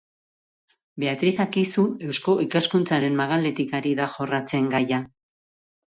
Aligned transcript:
Beatriz 1.03 1.33
Akizu 1.43 1.85
Eusko 2.07 2.35
Ikaskuntzaren 2.45 3.21
magaletik 3.23 3.77
ari 3.81 3.93
da 4.01 4.09
jorratzen 4.15 4.73
gaia. 4.77 5.05